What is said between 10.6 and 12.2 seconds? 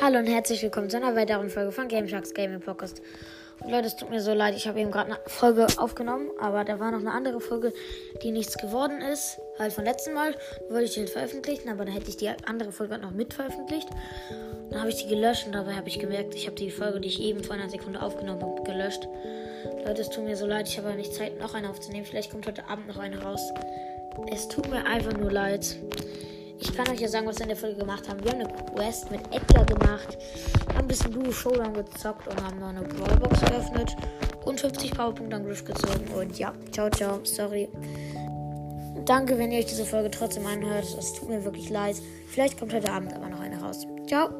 wollte ich halt veröffentlichen, aber dann hätte ich